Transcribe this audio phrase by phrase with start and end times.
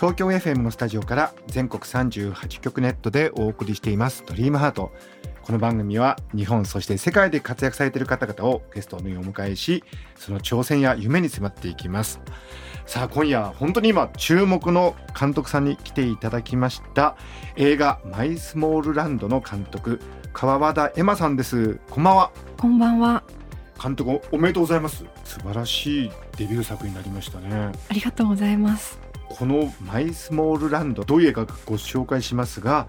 [0.00, 4.24] 東京 FM のスタジオから全国38局ネットでお送りしています。
[4.26, 4.94] ドリームハート。
[5.42, 9.84] この番組は日本そして世界で活躍されている方々をゲストにお迎えし
[10.16, 12.18] その挑戦や夢に迫っていきます。
[12.86, 17.18] さあ今夜本当に今注目の監督さんに来ていただきました。
[17.56, 20.00] 映画マイスモールランドの監督
[20.32, 21.78] 川和田恵馬さんです。
[21.90, 22.30] こんばんは。
[22.56, 23.22] こんばんは。
[23.78, 25.04] 監督おめでとうございます。
[25.24, 27.72] 素晴らしいデビュー作になりましたね。
[27.90, 29.09] ありがとうございます。
[29.30, 32.86] このマイスモールランドどういう映画かご紹介しますが、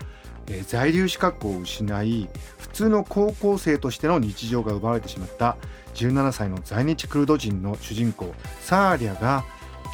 [0.47, 5.55] えー在留資格を失い普通の高校生としての日常が奪われてしまった
[5.93, 9.43] 17歳の在日クルド人の主人公サーリャが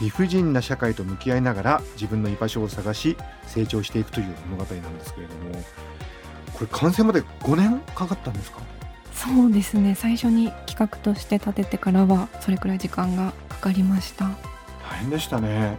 [0.01, 3.17] 理不尽な社会と向き合いながら自分の居場所を探し
[3.47, 5.63] 成長していくという物語なんですけれども
[6.53, 8.61] これ完成まで5年かかったんですか？
[9.13, 9.95] そうですね。
[9.95, 14.25] 最初に企画として立ててからはそれくらい時間がかかりました。
[14.89, 15.77] 大変でしたね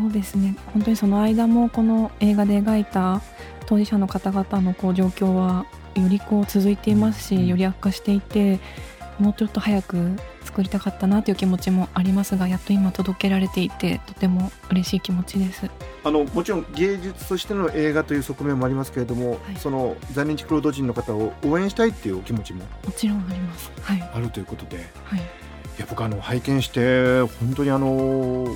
[0.00, 0.56] そうですね。
[0.72, 3.20] 本当にその間もこの映画で描いた
[3.66, 8.58] 当事者の方々のこう状況はよりこう続いていますし、うんより悪化していて、
[9.18, 15.70] もうちょっと早く作りたかったなという気持ちもありますが、やっと今届けられていてとても嬉しい気持ちです。
[16.04, 23.70] あのもちろん芸術としての映画という側面もありますけれども、はいその在日クルド人の方を応援したいっていうお気持ちももちろんあります。
[23.82, 25.20] はいあるということでいはい。
[25.78, 28.46] や僕あの拝見して本当にあの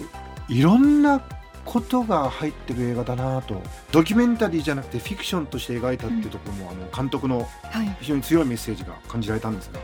[0.48, 1.20] いろんな
[1.64, 3.60] ことが入ってる映画だなと。
[3.90, 7.96] ドキュメンタリーじゃなくてフィクションとして描いたっていうところも、あの監督のはい。
[8.00, 9.80] 非常に強いメッセージが感じられたんですが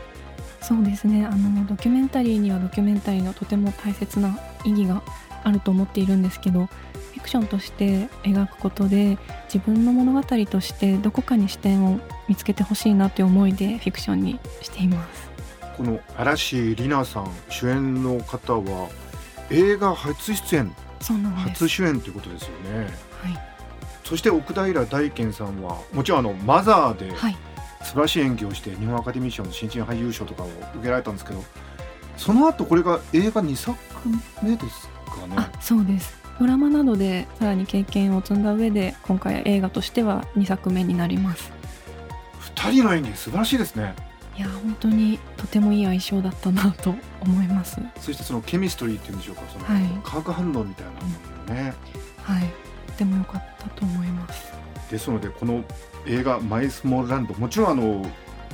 [0.61, 1.25] そうですね。
[1.25, 5.03] あのドキュメンタリーにはドキュメンタリーのとても大切な意義が
[5.43, 9.17] あると思っているんですけどフィクションとして描くことで
[9.53, 11.99] 自分の物語としてどこかに視点を
[12.29, 15.29] 見つけてほしいなという思いでフィクションにしています。
[15.75, 18.89] この嵐里奈さん主演の方は
[19.49, 20.75] 映画初出演。
[21.01, 22.87] 初主演ということですよね。
[23.21, 23.37] はい、
[24.05, 27.35] そして奥平大賢さんはもちろんあのマザーではい、
[27.83, 31.43] 素晴らしい演技をして日本アカデミー賞の新人俳優賞とかを受けられたんですけど
[32.15, 33.77] その後これが映画2作
[34.41, 35.35] 目ですかね？
[35.35, 36.17] あそうです。
[36.39, 41.51] ドラマなどでさらに経験を積んだ上で今回映画としては2作目になります。
[42.55, 43.93] 2人の演技素晴らしいですね
[44.35, 47.79] いや本当にとてもいい相性だったなと思います。
[47.99, 49.83] そしてそのケミストリーっていうんでしょうかそのはい。
[50.03, 50.97] 化学反応みたいなも
[51.47, 51.73] のね、
[52.21, 52.43] はい。
[52.87, 54.53] とても良かったと思います。
[54.89, 55.63] ですのでこの
[56.05, 58.05] 映画「マイスモールランド」もちろんあの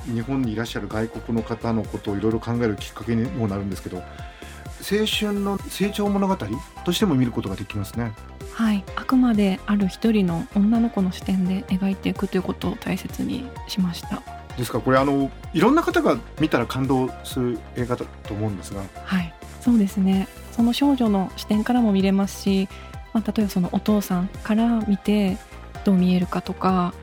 [0.06, 6.38] 日本にいらっしゃる外国の方のことをいろいろ考えるきっかけにもなるんですけど青春の成長物語
[6.86, 8.14] としても見ることができますね。
[8.54, 14.39] はい、あくまである一人の女の子の視点で描いていくということを大切にしました。
[14.60, 14.78] ですか？
[14.78, 18.82] らこれあのいろんな方が見たら感動する映画だと思うんですが。
[19.06, 20.28] はい、そうですね。
[20.52, 22.68] その少女の視点からも見れますし、
[23.14, 25.38] まあ、例えばそのお父さんから見て
[25.84, 26.94] どう見えるかとか、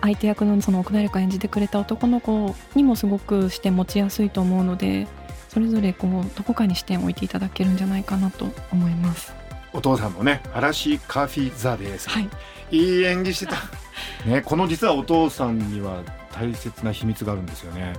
[0.00, 5.06] 相手役のその奥平が演じてくれた男の子にもすごく視点持ちやすいと思うので、
[5.48, 9.34] それぞれこうどこかに視点を置いていただけるんじゃないかなと思います。
[9.72, 12.28] お父さんもね嵐カーフィーザです、はい、
[12.72, 13.56] いい演技してた、
[14.28, 16.02] ね、この実はお父さんには
[16.40, 17.92] 大切な秘密があるんですよね。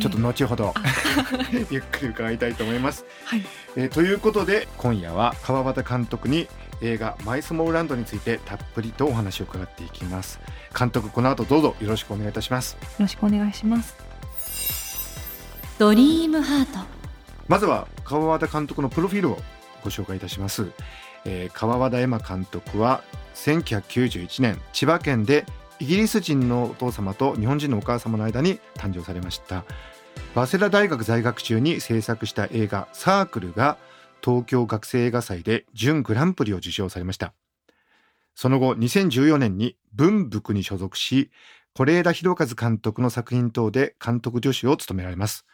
[0.00, 0.80] ちょっと後ほどあ。
[1.70, 6.46] ゆっくり伺いたいと思います、はい、えーということで今夜は川端監督に
[6.80, 10.40] 映画「マイスモールランド」についてたっぷりとお話を伺っていきます。
[10.76, 12.76] 監督この後どうぞよろしくお願いいたします。
[12.80, 13.96] よろしくお願いします。
[15.78, 16.78] ドリームハート。
[17.48, 19.38] まずは川端監督のプロフィールを
[19.82, 20.70] ご紹介いたします、
[21.24, 23.02] えー川端恵馬監督は
[23.34, 25.44] 1991年千葉県で
[25.80, 29.64] イギリス人のお父様と日本人のお母様の間に誕生されました。
[30.34, 33.78] 早稲田大学在学中に制作した映画「サークル」が
[34.22, 37.32] 東京学生映画祭で準グランプリを受賞されました。
[38.34, 41.30] その後2014年に文福に所属し
[41.74, 45.46] 是枝裕和監督の作品等で監督助手を務められます。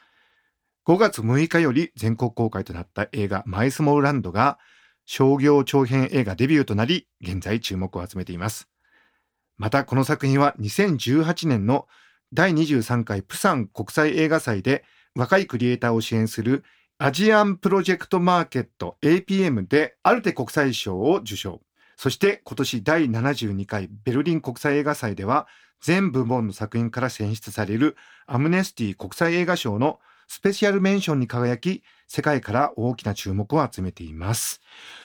[0.86, 4.58] 5月6日より全国公開となった映画マイスモールランドが
[5.06, 8.73] 商業長編映画デビューとなり現在注目を集めています。
[9.56, 11.86] またこの作品は2018年の
[12.32, 14.84] 第23回プサン国際映画祭で
[15.14, 16.64] 若いクリエイターを支援する
[16.98, 21.60] アジアンプロジェクトマーケット APM でアルテ国際賞を受賞。
[21.96, 25.46] そして今年第72回ベルリン国際映画祭では
[25.80, 27.96] 全部門の作品から選出される
[28.26, 31.82] アムネスティ国際映画賞のスペシャルメンションに輝き
[32.14, 34.60] 世界から大きな注目を集めています。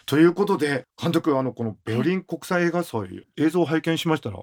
[0.06, 4.38] ということで監督あのこのベルリン国際映画祭、映像を拝見しましたら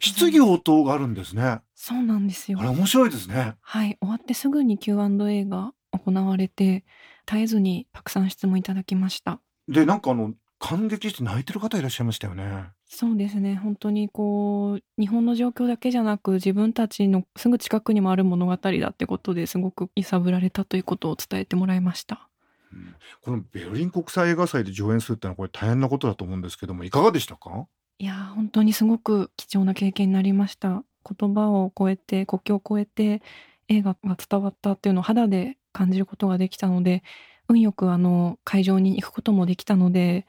[0.00, 1.42] 質疑応答があるんですね。
[1.44, 3.54] あそうなんですよれ面白いですね。
[3.60, 6.84] はい終わってすぐに Q&A が行われて
[7.24, 12.70] 絶えずにたくさん質問いただきましたでなんかあの感激して泣いてる方いらっしゃいましたよね。
[12.88, 13.54] そうですね。
[13.54, 22.28] 本当にこう日本の状況だけじゃなく自分たちのすぐ近くにもある物語だってことですごく揺さぶられたということを伝えてもらいました。
[22.72, 22.94] うん。
[23.22, 27.66] このベルリン国際映画祭で上演するってのはこれ大変なことだと思うんですけどもいかがでしたか？
[27.98, 30.82] いやー本当にすごく貴重な経験になりました。
[31.18, 33.22] 言葉を超えて国境を越えて
[33.68, 37.02] 映画が伝わったっていうのを肌で感じることができたので
[37.48, 40.26] 運よくあの会場に行くこともできたので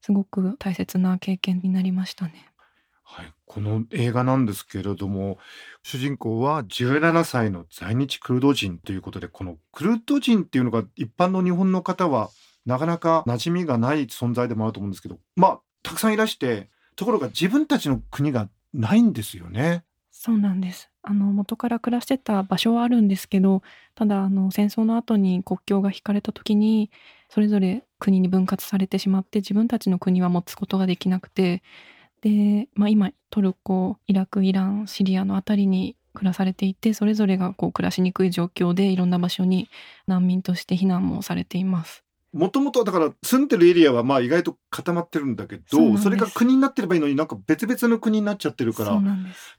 [0.00, 2.48] すごく大切な経験になりましたね。
[3.10, 5.38] はい、この映画なんですけれども
[5.82, 12.28] 主人公は17歳の在日クルド人ということでこのクルド人っていうのが一般の日本の方は
[12.66, 19.84] なかなか馴染みがない存在でもあると思うんですけどまあたくさんいらしてところが自分たちの国がないんですよね。
[20.10, 20.90] そうなんです。
[21.02, 23.62] あの元から暮らしてた場所はあるんですけど
[23.94, 26.90] ただあの戦争の後に国境が引かれた時に
[27.30, 31.62] それぞれ国に分割されてしまって自分たちの国は持つことができなくて
[32.20, 39.68] で、まあ、今トルコイラクイランシリアのあたりに暮らされていてそれぞれがこう暮らしにくい状況でいろんな場所に
[40.06, 42.04] 難民として避難もされています。
[42.32, 49.00] もともとだから住んでるエリアはまあ意外と固まってるんだけどそれが国になってればいいのになんか別々の国になっちゃってるから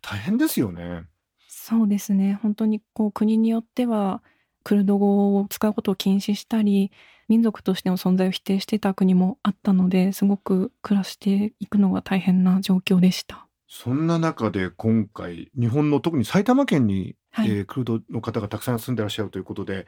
[0.02, 1.06] 大変ですよね。
[1.48, 4.22] そうですね本当にこう国によっては
[4.64, 6.92] クルド語を使うことを禁止したり
[7.30, 13.48] 民族としての存在を否定してた国もあったのですごく暮らしていくのが大変な状況でした。
[13.68, 19.86] そんな中で今回日本の特に埼玉県に、はい、えークルドの方がたくさん住んでらっしゃるということで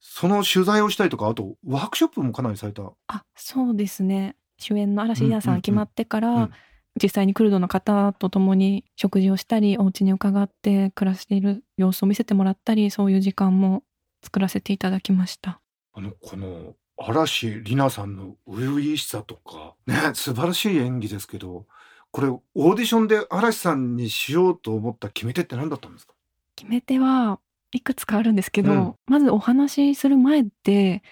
[0.00, 2.82] その取材をしたりとかあとワークショップもかなりされた？
[3.06, 6.50] あそうですね主演の嵐リナさうんうんうんん決まってから、うん
[6.98, 13.82] 実際にクルドの方と共に食事をしたりお家に伺って暮らしている様子を見せてもらったりそういう時間も
[14.24, 15.60] 作らせていただきました。
[15.96, 21.64] あのこの嵐里奈さんの初々しさとかね素晴らしい演技ですけど
[22.10, 26.12] これオーディションで嵐さんにしようと思った決め手って何だったんですか？
[26.54, 27.40] 決め手は
[27.72, 28.94] いくつかあるんですけど、うん。
[29.06, 31.02] まずお話しする前って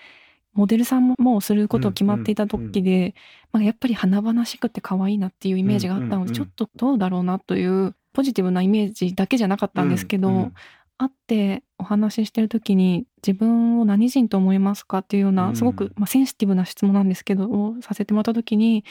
[0.54, 3.14] モデルさんももうすることを決まっていた時で、
[3.52, 10.54] まあ、やっぱり華々しくて可愛いなっていうイメージがあったので、うんうんうんちょっとどうだろうなというポジティブなイメージだけじゃなかったんですけど、うんうん。
[10.96, 15.56] 会ってお話ししてる時に自分を何人と思いますかっていうよううなん。
[15.56, 18.84] すごく、まあ、センシティブな質問なんですけどをさせてもらった時に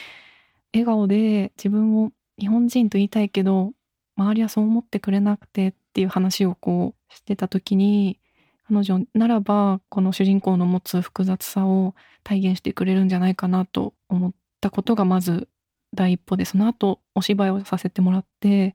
[0.72, 3.72] 笑顔で自分を日本人と言いたいけど
[4.16, 8.18] 周りはそう思ってくれなくてっていう話をこうしてた時に
[8.68, 11.94] 彼女ならばこの主人公の持つ複雑さを
[12.24, 15.48] 体現してくれるんじゃないかなと思ったことがまず
[15.94, 18.74] 第一歩でその後お芝居をさせてもらって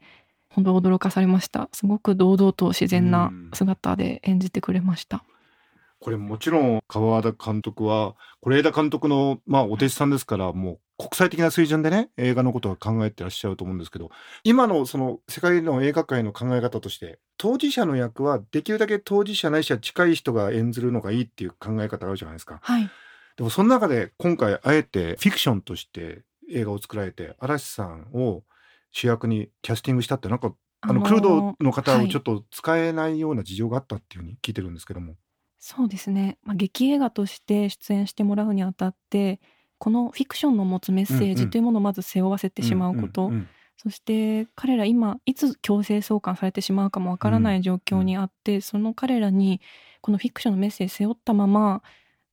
[0.50, 1.69] 本当驚かされました。
[1.73, 5.23] すごく堂々と自然な姿で演じてくれました、
[6.00, 14.10] これもちろん川田監督は是枝監督の、まあ、お弟子さんですからもう国際的な水準でね映画のことは考えてらっしゃると思うんですけど
[14.44, 22.60] 今のその世界の映画界の考え方として当事者の役はできるだけ当事者ないしは近い人が演ずるのがいいっていう考え方があるじゃないですか。
[22.62, 22.89] はい
[23.39, 28.44] でもその中で今回あえてフィクションとして映画を作られて嵐さんを
[28.91, 35.15] 主役にキャスティングしたってなんかあのクルドの方をちょっと使えないような事情があったっていうふうに聞いてるんですけども。
[35.60, 39.39] そうですね、まあ、劇映画として出演してもらうにあたって
[39.78, 41.36] このフィクションの持つメッセーうんうん。
[41.36, 43.48] ジというものをまず背負わせてしまうこと、んんん。
[43.78, 49.62] そして彼ら今いつ強制送還されてしまうかもわからない状況にあって、その彼らに
[50.01, 51.82] このフィクションのメッセージ背負ったまま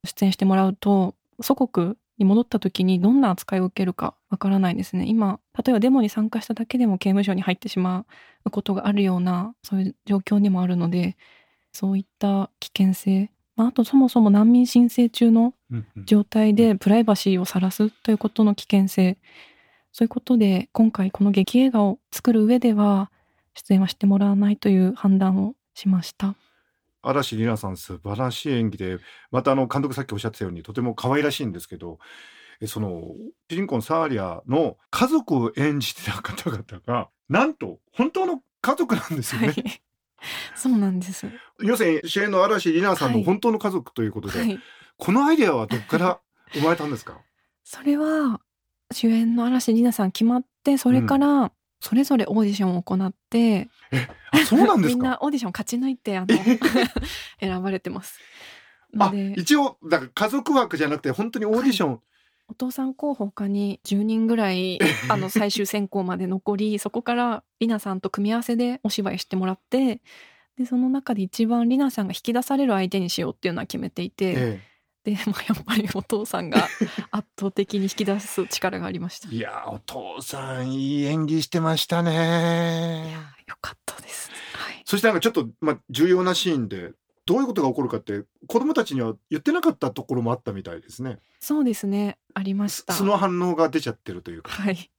[0.03, 5.05] 出演してもらうと祖国に戻った時にどんな扱いを受けるかわからないですね。
[5.07, 8.05] 今例えばデモに参加しただけでも刑務所に入ってしま
[8.45, 11.15] うことがあるようなそういう状況にもあるので
[11.77, 15.53] そういった危険性、まあ、あとそもそも難民申請中の
[16.07, 19.19] 状態でプライバシーを晒すということの危険性。
[19.91, 23.11] そういうことで今回この劇映画を作る上では
[23.53, 26.35] 出演はしてもらわないという判断をしました。
[27.03, 28.97] 嵐里奈さん素晴らしい演技で
[29.29, 31.99] またあの監督さっきおっしゃってたようにとても可愛らしいんですけど
[32.59, 33.03] えその
[33.49, 39.47] 主人公のサーリアの家族を演じてた方々がなんと本当の家族なんですよね。
[39.49, 39.81] はい
[40.55, 41.27] そうなんです。
[41.61, 43.25] 要するに主演の嵐里奈さんのはい。
[43.25, 44.59] 本当の家族ということで、はい。
[44.97, 46.19] このアイデアはどこから
[46.53, 47.19] 生まれたんですか？
[47.63, 48.41] それは
[48.91, 53.69] 主演の嵐里奈さん決まってそれからそれぞれオーディションを行って、
[54.31, 56.59] あそうなんです みんかなオーディション勝ち抜いてあのえ
[57.39, 58.19] 選ばれてます。
[58.97, 62.01] あ一応だから家族枠じゃなくて本当にオーディション、
[62.47, 70.01] お父さん候補他に10人ぐらい あの最終選考まで残りそこからりなさんと組み合わせでお芝居してもらって
[70.57, 74.61] でその中で一番りなさんが引き出される相手にしようっていうのは決めていて、え
[75.07, 76.67] で、まあ、やっぱりお父さんが
[77.11, 79.29] 圧倒的に引き出す力がありました。
[79.31, 84.29] えいやお父さんいい演技してましたいねやよかったです。
[84.53, 84.81] はい。
[84.85, 86.91] そしてなんかちょっと、まあ、重要なシーンで
[87.27, 91.19] どういうことが起こるかって子供たちには言ってなかったところもあったみたいですね。
[91.41, 92.17] そうですね。
[92.33, 92.93] ありました。
[92.93, 94.49] その反応が出ちゃってるというか。
[94.49, 94.89] はい。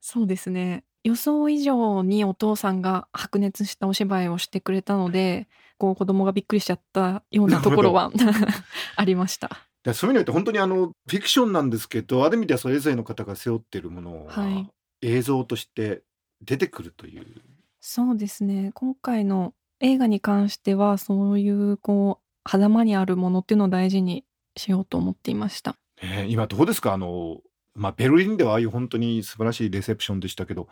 [0.00, 0.84] そうですね。
[1.04, 8.10] 予想以上にお父さんが白熱したお芝居をしてくれたので、こう子供がびっくりしちゃったようなところは
[8.96, 9.50] ありました。
[9.82, 14.70] でそういうのって本当にあのフィクションなんですけどある意味ではそれぞれの方が背負っているものがはい
[15.02, 16.04] 映像として
[16.40, 17.26] 出てくるという。
[17.80, 18.70] そうですね。
[18.74, 24.24] 今回の映画に関しては、そういうこう、狭間にあるものっていうのを大事に
[24.56, 25.76] しようと思っていました。
[26.02, 26.92] ねえ今どうですか？
[26.92, 27.38] あの、
[27.74, 30.68] まあ、ベルリンではああいう本当に素晴らしいレセプションでしたけど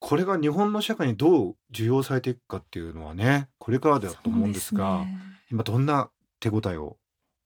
[0.00, 5.18] これが日本の社会にどう受容されていくかっていうのはねこれからだと思うんですがね。
[5.50, 6.96] 今どんな手応えを？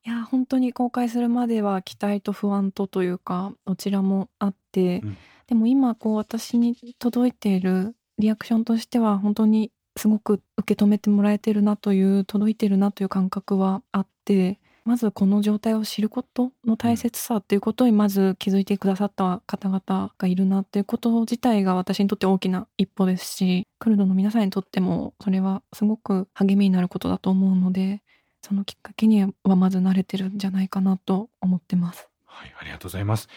[0.07, 5.19] いや本当に公開するまでは期待と不安とというかどちらもあって、うん。
[5.47, 28.01] でも今こう私に届いているリアクションとしては本当にすごく受け止めてもらえてるなという届いてるなという感覚はあってまずこの状態を知ることの大切さっていうことにまず気づいてくださった方々がいるなっていうこと自体が私にとって大きな一歩ですしクルドの皆さんにとってもそれはすごく励みになることだと思うので
[28.43, 32.09] そのきっかけにはまず慣れてるんじゃないかなと思ってます。
[32.27, 33.29] はい、ありがとうございます。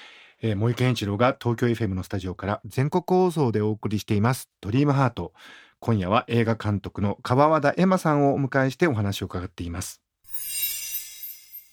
[0.41, 5.33] えー、森健一郎が東京 FM のスタジオから全国放送でお送りしていますドリームハート。
[5.81, 10.01] 今夜は映画監督の川和田恵馬さんをお迎えしてお話を伺っています。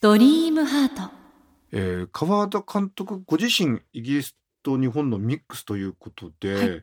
[0.00, 1.10] ドリームハート
[1.72, 6.82] えー、川和田監督ご自身イギリスと日本のミックスということで、はい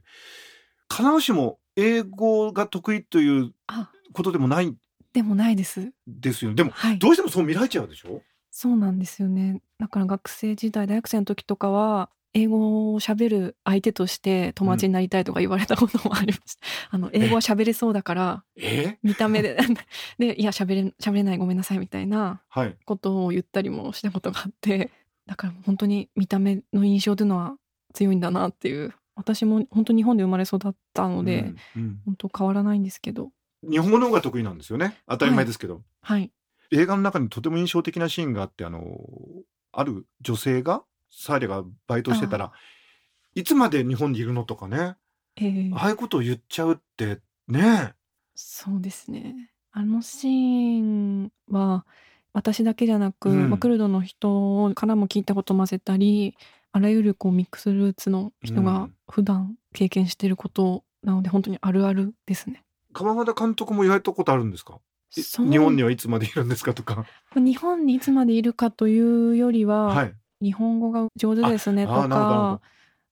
[0.93, 4.75] 必ずしも英語が得意というあことでもないん
[5.11, 5.91] でもないです。
[6.05, 6.53] ですよ。
[6.53, 8.21] でもはいどうしてもそう見られちゃうでしょ？
[8.51, 9.61] そうなんですよね。
[9.79, 16.65] だから学生時代大学生の時とかは英語を喋る相手として友達になりたいとか言われたこともありました。
[16.91, 18.97] あの英語は喋れそうだから え？
[19.03, 19.57] 見た目で
[20.17, 22.77] でいや喋れ喋れないごめんなさいみたいなはい。
[22.85, 24.91] ことを言ったりもしたことがあって
[25.25, 27.55] だから本当に見た目の印象というのは
[27.93, 34.97] 強いんだなっていう私も本当日本で生まれ育ったので、うんうん本当変わらないんですけど日本語の方が得意なんですよね？
[35.07, 35.83] 当たり前ですけど。
[36.01, 36.31] はい
[36.71, 38.97] 映画の中にとても印象的なシーンがあってあの
[39.71, 40.83] ある女性が
[41.15, 42.51] サーレがバイトしてたら
[43.35, 44.95] いつまで日本にいるのとかね。
[45.35, 47.93] えーああいうことを言っちゃうってね
[48.35, 49.51] そうですね。
[49.71, 51.85] あのシーンは
[52.33, 53.49] 私だけじゃなく、うん。
[53.49, 56.35] まあクルドの人からも聞いたこと混ぜたり
[56.71, 58.95] あらゆるこうミックスルーツの人がうん。
[59.09, 62.63] 普段経験していることなので本当にあるあるですね。
[62.93, 64.79] 川和田監督も言われたことあるんですか？
[65.15, 67.05] 日本にはいつまでいるんですかとか。
[67.35, 70.13] 日本にいつまでいるかというよりは、はい
[70.43, 72.61] 日本語が上手ですねとか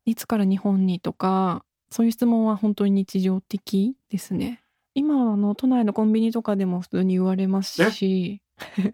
[0.06, 4.62] いつから日本にとかそういう質問は本当に日常的ですね。
[4.94, 8.42] 今はあの都内のコンビニとかでも普通に言われますし。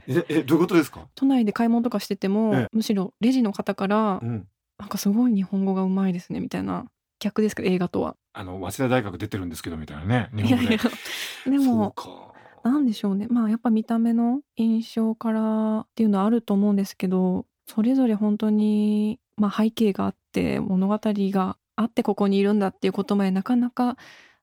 [0.08, 2.68] ええどういうことですか、都内で買い物とかしてても、ええ。
[2.72, 6.86] むしろレジの方から、うん、なんかすごい日本語がうまいですねみたいな
[7.20, 8.16] 逆ですけど映画とは。
[8.34, 10.76] あの早稲田大学出てるんですけどみたいなね日いや本語で。
[10.76, 12.32] いやでもそう
[12.64, 12.70] か。
[12.70, 13.28] なんでしょうね。
[13.30, 23.98] まあやっぱ見た目の印象からっていうのはあると思うんですけどそれぞれ本当に、まあ、背景があって物語があってここにいるんだっていうことまでなかなか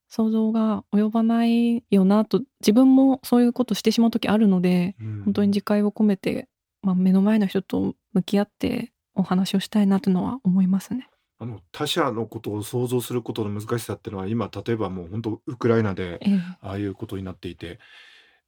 [0.07, 6.47] 想像が及ばないよなと自分もそういうことしてしまう時あるのでうん本当に自戒を込めて、
[6.81, 11.09] まあ、目の前の人と向き合ってお話をしたいなというのは思いますね。
[11.37, 17.79] あの他者のことを想像することの難しさっていうのは今例えばもう本当ウクライナでええああいうことになっていて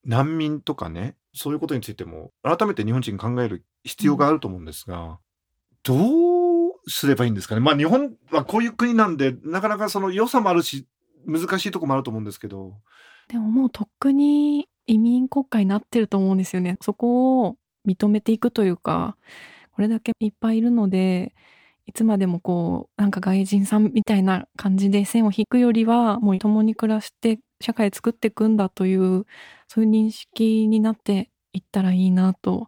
[0.05, 5.19] 難民とかねそういうことについても改めて日本人考える必要があると思うんですが、
[5.83, 10.87] どうすればいいんですかねまあ日本はこういう国なんでなかなかその良さもあるし
[11.25, 12.73] 難しいとこもあると思うんですけど
[13.27, 16.77] でももうとっくに移民国家になってると思うんですよね。
[16.81, 19.17] そこを認めていくというか、
[19.73, 21.35] これだけいっぱいいるので、
[21.85, 29.25] いつまでもこう、なんか外人さんみたいな感じで線を引くよりは、もう共に暮らして社会作っていくんだという、
[29.67, 32.67] そういう認識になっていったらいいなと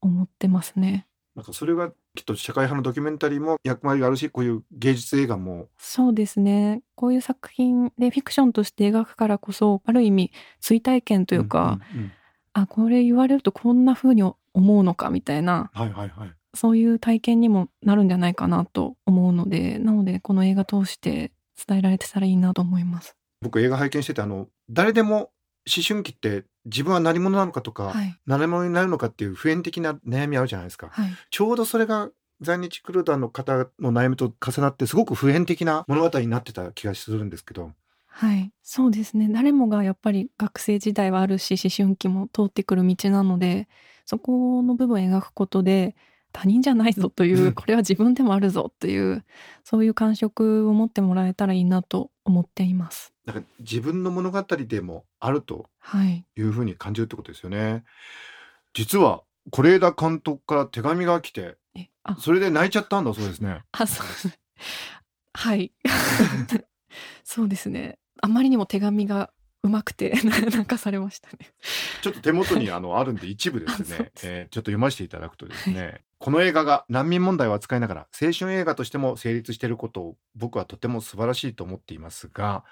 [0.00, 1.06] 思ってますね。
[1.34, 12.12] なんかそれがきっと社会派のドキュメンタリーも役割があるしこういう芸術映画もそうですねこういう作品でフィクションとして描くからこそある意味追体験というか、んんん
[12.52, 21.30] あこれ言われるとこんな風に思うのかみたいなはいはいはいそういう体験にもなるんじゃないかなと思うのでなのでこの映画通して
[21.64, 23.19] 伝えられてたらいいなと思います。
[23.40, 25.30] 僕映画拝見しててあの誰でも
[25.66, 37.72] 思春期って自分は何者なのかとか、はい、何者になるのかっていう普遍的な悩みあるじゃないですか、はい、ちょうどそれが在日クルーダーの方の悩みと重なってすごく普遍的な物語になってた気がするんですけど。
[38.06, 39.28] はい、そうですね。
[39.30, 43.68] 誰もがやっぱり学生時代はあるし思春期も通ってくる道なので
[44.04, 45.94] そこの部分を描くことで
[46.32, 47.52] 他人じゃないぞという、うん。
[47.52, 49.24] これは自分でもあるぞという
[49.64, 53.12] そういう感触を持ってもらえたらいいなと思っています。
[53.26, 57.84] なんか自分の物語でもあるとはい、いうふうに感じるってことですよね。
[58.74, 61.56] 実は是枝監督から手紙が来て
[62.18, 63.62] それで泣いちゃったんだそうですね。
[63.72, 64.06] あそう。
[65.34, 65.72] はい。
[67.24, 67.98] そうですね。
[68.22, 69.30] あまりにも手紙が
[69.62, 71.38] うまくて 泣かされましたね。
[72.02, 82.64] ちょっと手元にあのあるんで一部ですね えーちょっと読ませていただくとですね、この映画が難民問題を扱いながら青春映画としても成立していることを僕はとても素晴らしいと思っていますが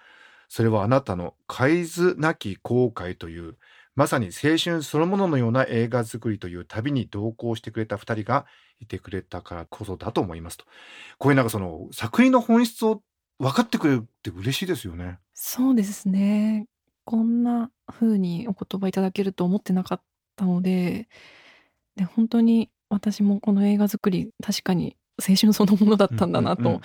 [0.48, 3.56] それはあなたの海図なき後悔という
[3.94, 8.46] まさに青春そのもののような映画作りという旅に同行してくれた2人が
[8.80, 10.64] いてくれたからこそだと思いますと
[11.18, 13.02] こういうなんかその作品の本質を
[13.38, 15.18] 分かってくれるって嬉しいですよね。
[15.32, 16.66] そうですね。
[17.08, 20.00] こんな風にお言葉いただけると思ってなかっ
[20.36, 21.08] たので、
[21.96, 24.94] で本当に私もこの映画作り確かに
[25.26, 26.82] 青春そのものだったんだなと、うんうんうんうん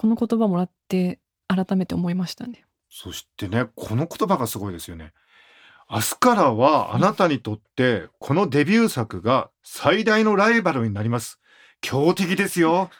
[0.00, 1.18] この言葉もらって
[1.48, 2.64] 改めて思いましたね。
[2.88, 5.12] そしてね、この言葉がすごいですよね。
[5.90, 11.40] 明日からはあなたにとってこのデビュー作が最大のライバルになります。
[11.80, 12.90] 強敵ですよ。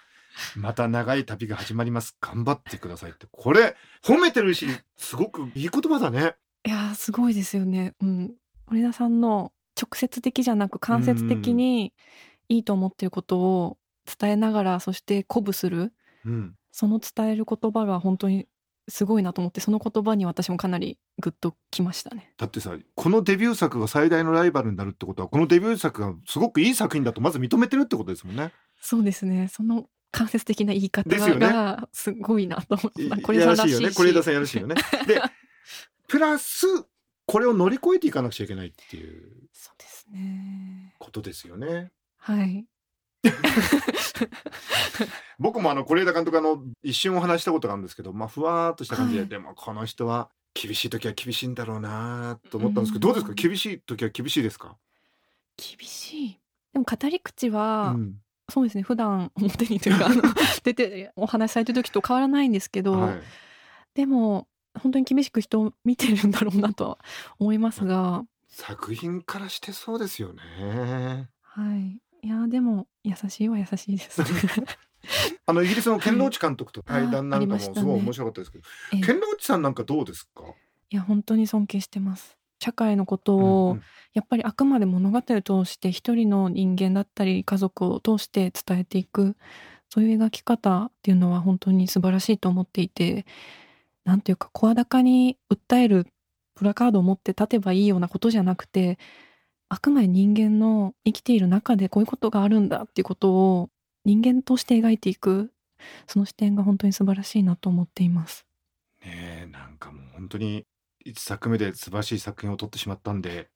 [0.56, 2.16] また長い旅が始まります。
[2.20, 3.26] 頑張ってくださいって。
[3.30, 6.34] これ、褒めてるし、すごくいい言葉だね。
[6.64, 7.94] いやーすごいですよね。
[8.00, 8.34] うん。
[8.66, 11.92] 森田さんの直接的じゃなく間接的に
[12.48, 13.78] いいと思っていることを
[14.18, 15.92] 伝えながらそして鼓舞する
[16.24, 16.54] うん。
[16.72, 18.46] その伝える言葉が本当に
[18.88, 22.32] すごいなと思ってその言葉に私もかなりグッときましたね。
[22.38, 28.52] だってさ、このデビュー作が最大のライバルになるってことは、このデビュー作がすごくいい作品だとまず認めてるってことですもんね。
[28.80, 29.48] そうですね。
[29.48, 33.20] その間接的な言い方がすごいなと思いった。
[33.20, 33.38] これ。
[33.40, 33.90] やらしいよね。
[33.92, 34.74] これ枝さんやらしいよね。
[35.06, 35.20] で、
[36.08, 36.66] プラス、
[37.26, 40.94] これを乗り越えていかなくちゃいけないっていう そうですね。
[40.98, 41.92] ことですよね。
[42.18, 42.66] はい。
[45.38, 53.48] 僕もあの是枝監督あの一瞬お話ししたことがあるんですけど、まあ、ふわーっとした感じで、はいでもこの人は厳しい時は厳しいんだろうなと思ったんですけど、うんどうですか？
[53.48, 54.76] 厳しい時は厳しいですか、
[55.56, 56.40] 厳しい。
[56.72, 58.82] でも語り口は、うんそうですね。
[58.82, 60.22] 普段表にというかあの
[60.64, 63.20] 出てお話しされてる時と変わらないんですけど、はい、
[63.94, 66.98] でも本当に厳しく人を見てるんだろうなとは
[67.38, 71.28] 思いますが、作品からしてそうですよね。
[71.42, 72.00] はい。
[72.22, 74.22] いやでも優しいは優しいです。
[75.46, 80.42] あのイギリスのケンローチ監督と対談なんかもすごい面白かったですけど、ええケンローチさんなんかどうですか、
[80.90, 82.37] いや本当に尊敬してます。
[82.60, 83.82] 社会のことうんを、うん
[84.14, 89.36] やっぱりあくまで物語を通して一人の人間だったり家族を通して伝えていく
[89.90, 93.26] そういう描き方っていうのは本当に素晴らしいと思っていて
[94.04, 96.06] なんていうか声高に訴える
[96.56, 98.98] プラカードを持って立てばいいようなことじゃなくて
[99.68, 103.70] あくまで人間の生きている中でこういうことがあるんだっていうことを
[104.04, 105.52] 人間として描いていく
[106.06, 108.46] その視点が本当に素晴らしいなと思っています。
[109.04, 110.64] ねえなんかもう本当に
[111.08, 113.48] 一作目で素晴らしい作品を撮ってしまったんで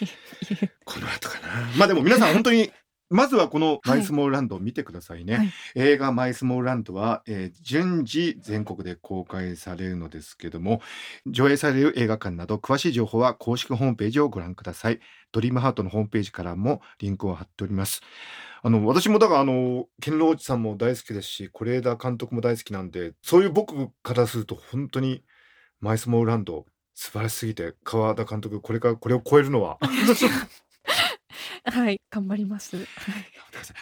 [0.84, 1.48] この後かな。
[1.76, 2.72] まあでも皆さん本当に
[3.08, 5.52] まずはこの「マイスモールランド」を見てくださいね、はい。
[5.76, 10.82] 映画「マイスモールランドは」えー順次全国で公開されるのですけども
[11.26, 15.00] 上映される映画館など詳しい情報は公式ホームページをご覧ください。
[15.30, 18.02] ドリームハートのホームページからもリンクを貼っております。
[18.62, 25.22] あの私もだからあのケンローチさんも大好きですし是枝監督も大好きなんでそういう僕からすると本当に
[25.78, 26.66] 「マイスモールランド」
[26.96, 29.78] 素晴らしすぎて川田監督これからこれを超えるのは。
[31.64, 32.76] はい頑張ります。
[32.76, 32.86] はい。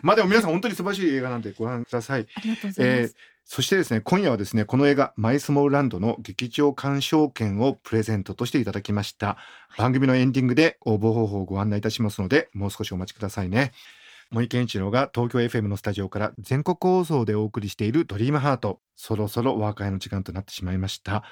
[0.02, 2.26] まあでも皆さん本当に素晴らしい映画なんでご覧ください。
[2.34, 3.12] ありがとうございます。
[3.14, 9.36] えーそしてですね今夜はですねこの映画「マイスモールランド」の劇場鑑賞券をプレゼントとしていただきました、
[9.76, 13.72] 番組のエンディングで応募方法をご案内いたしますのでもう少しお待ちくださいね。
[14.30, 18.80] 森健一郎が東京 FM のスタジオから全国放送でお送りしている「ドリームハート。
[18.96, 21.24] そろそろお別れの時間となってしまいました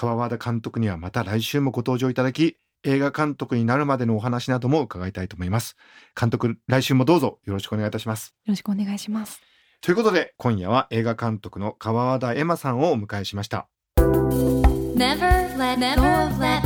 [0.00, 5.76] 川和田監督にはまた来週もご登場いただき映画監督になるまでのお話なども伺いたいと思います。
[6.18, 7.38] 監督来週もどうぞ。
[7.44, 8.34] よろしくお願いいたします。
[8.46, 9.42] よろしくお願いします。
[9.82, 13.68] ということで今夜は映画監督の川和田エマさんをお迎えしました。
[13.98, 16.62] Never let go of that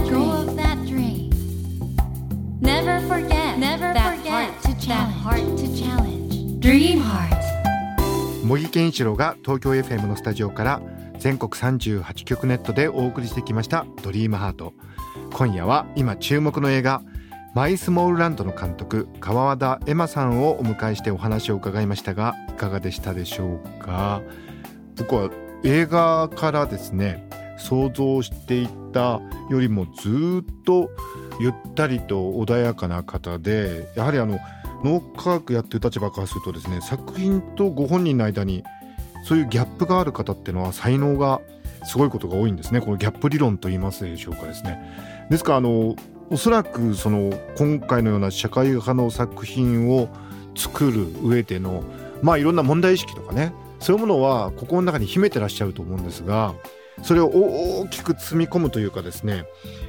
[0.87, 1.33] dream.
[2.61, 4.79] Never forget Never heart to
[5.77, 6.61] challenge.
[6.61, 7.35] Dream heart.
[8.45, 10.83] 茂木健一郎が東京 FM のスタジオから
[11.25, 14.75] 全国38局ネットでお送りしてきました「ドリームハート。
[15.33, 17.01] 今夜は今注目の映画
[17.57, 24.21] 「マイスモールランド」の監督川和田エマさんをお迎えしてお話を伺いましたがいかがでしたでしょうか？
[24.99, 25.31] 僕は
[25.63, 30.91] 映画からですね想像していたよりもずっと
[31.41, 34.39] ゆったりと穏やかな方でやはりあの
[34.85, 38.63] 脳科学やってる立場からするとですね作品とご本人の間に
[39.25, 41.41] そういうギャップがある方っていうのは才能が
[41.85, 42.81] すごいことが多いんですね。
[42.81, 44.79] このギャップ理論と言いますでしょうかですね。
[45.31, 45.97] ですからあの
[46.31, 50.09] おそらくその今回のような社会派の作品を
[50.55, 51.83] 作る上での
[52.23, 53.53] まあいろんな問題意識とかね。
[53.85, 56.55] そういうものは心の中に秘めてらっしゃると思うんですが
[57.03, 59.45] それを大きく積み込むというかですね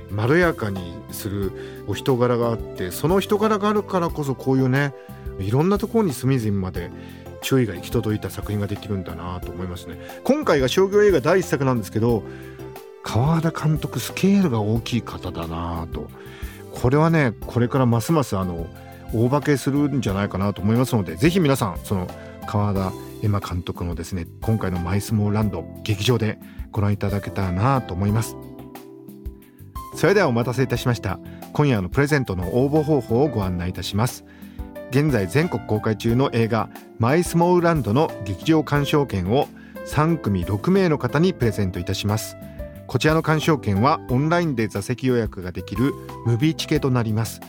[0.10, 4.94] まろやかにするお人柄があってその人柄があるからこそこういうね
[5.40, 6.92] いろんなところに隅々まで
[7.46, 10.00] 注意が行き届いた作品ができるんだなと思いますね。
[10.24, 12.24] 今回が商業映画第一作なんですけど
[13.04, 16.10] 川田監督スケールが大きい方だなと。
[16.72, 18.66] これはねこれからますますあの
[19.14, 22.08] 大化けするんじゃないかなと思いますのでぜひ皆さんその
[22.48, 26.40] 川田エマ監督のですね今回の「マイスモーランド」劇場で
[26.72, 28.36] ご覧いただけたらなと思います。
[29.94, 31.20] それではお待たせいたしました。
[31.54, 34.26] 今夜のプレゼントの応募方法をご案内いたします。
[34.92, 36.70] 現在全国公開中の映画
[37.00, 39.48] 「マイスモールランド」の劇場鑑賞券を
[39.86, 42.38] 3組6名の方にプレゼントいたします。
[42.88, 45.94] こちらの鑑賞券はオンラインで座席予約ができる
[46.26, 47.42] ムビーチケとなります。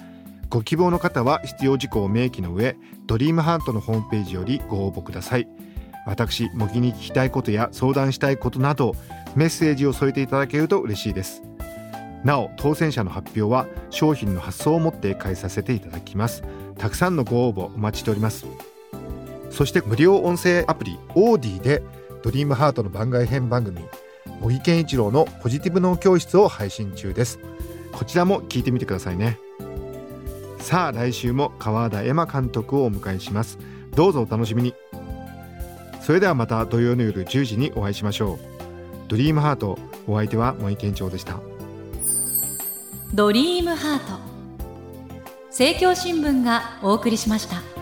[0.49, 5.49] ご希望の方は必要事項を明記の上ドリームハートのホームページよりご応募ください。
[6.07, 8.95] 私模擬に聞きたいことや相談したいことなど
[9.35, 11.43] メッセージを添えていただけると嬉しいです。
[12.25, 16.43] なお当選者の発表は商品の発送をもって返させていただきます。
[16.79, 18.47] たくさんのご応募お待ちしております。
[19.51, 21.83] そして無料音声アプリオーディで
[22.23, 23.81] ドリームハートの番外編番組
[24.41, 27.39] 茂木健一郎のポジティブ脳教室を配信中です。
[27.93, 29.39] こちらも聞いてみてくださいね。
[30.59, 33.59] さあ来週も川田エマ監督をお迎えします。
[33.95, 34.75] どうぞお楽しみに。
[36.03, 38.39] それではまた土曜の夜10時にお会いしましょう。
[39.09, 41.41] ドリームハートお相手は茂木健一郎でした。
[43.15, 44.36] ドリームハート。
[45.59, 47.76] 政教新聞がお送りしました。